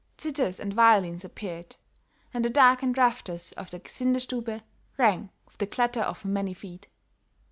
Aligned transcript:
Zithers 0.17 0.59
and 0.59 0.73
violins 0.73 1.23
appeared, 1.23 1.75
and 2.33 2.43
the 2.43 2.49
darkened 2.49 2.97
rafters 2.97 3.51
of 3.51 3.69
the 3.69 3.79
Gesindestube 3.79 4.63
rang 4.97 5.29
with 5.45 5.59
the 5.59 5.67
clatter 5.67 6.01
of 6.01 6.25
many 6.25 6.55
feet. 6.55 6.87